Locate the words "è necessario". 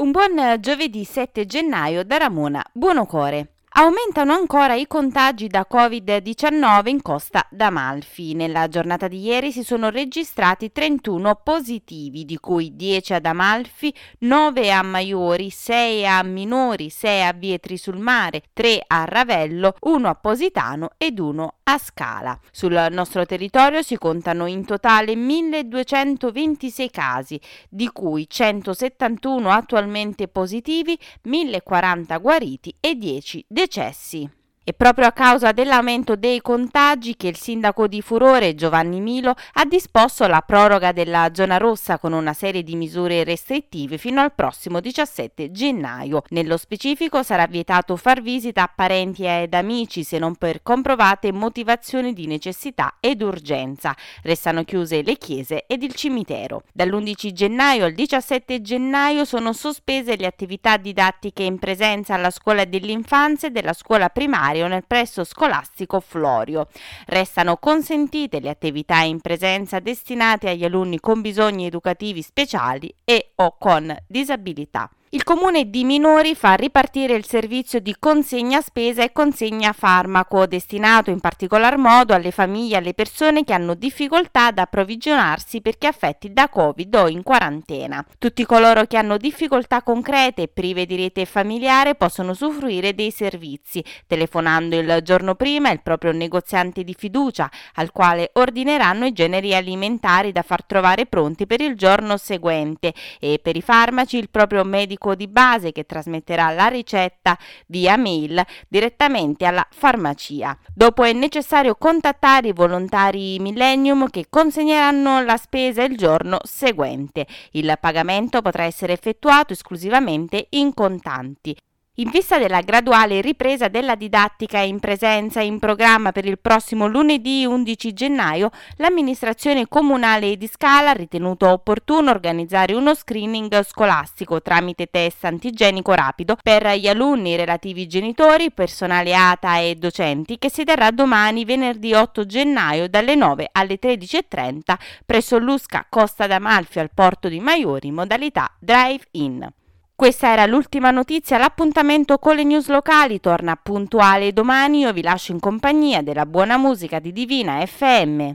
111.04-111.74